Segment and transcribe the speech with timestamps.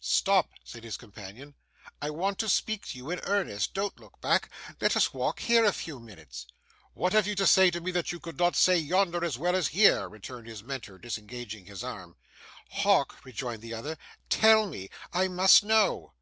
[0.00, 1.54] 'Stop,' said his companion,
[2.02, 3.74] 'I want to speak to you in earnest.
[3.74, 4.50] Don't turn back.
[4.80, 6.46] Let us walk here, a few minutes.'
[6.94, 9.54] 'What have you to say to me, that you could not say yonder as well
[9.54, 12.16] as here?' returned his Mentor, disengaging his arm.
[12.72, 13.96] 'Hawk,' rejoined the other,
[14.30, 16.14] 'tell me; I must know.